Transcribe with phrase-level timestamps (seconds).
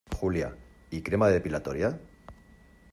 [0.19, 0.55] Julia,¿
[0.89, 1.99] y crema depilatoria?